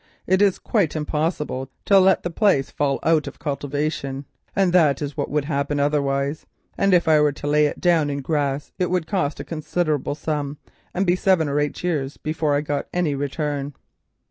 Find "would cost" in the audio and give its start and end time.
8.89-9.39